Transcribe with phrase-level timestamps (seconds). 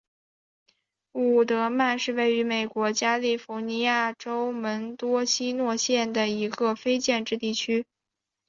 [1.11, 7.85] 伍德曼是位于美国加利福尼亚州门多西诺县的一个非建制地区。